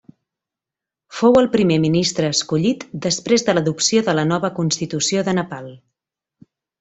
Fou 1.17 1.35
el 1.41 1.49
primer 1.55 1.77
ministre 1.83 2.31
escollit 2.37 2.85
després 3.09 3.45
de 3.49 3.55
l'adopció 3.57 4.03
de 4.11 4.19
la 4.21 4.25
nova 4.31 4.51
constitució 4.61 5.27
de 5.29 5.37
Nepal. 5.41 5.69